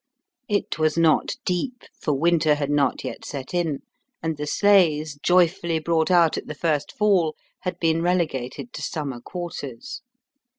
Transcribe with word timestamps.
It 0.49 0.79
was 0.79 0.97
not 0.97 1.35
deep, 1.45 1.83
for 1.99 2.13
winter 2.15 2.55
had 2.55 2.71
not 2.71 3.03
yet 3.03 3.23
set 3.23 3.53
in, 3.53 3.83
and 4.23 4.35
the 4.35 4.47
sleighs, 4.47 5.15
joyfully 5.21 5.77
brought 5.77 6.09
out 6.09 6.39
at 6.39 6.47
the 6.47 6.55
first 6.55 6.91
fall, 6.91 7.35
had 7.59 7.77
been 7.79 8.01
relegated 8.01 8.73
to 8.73 8.81
summer 8.81 9.19
quarters. 9.21 10.01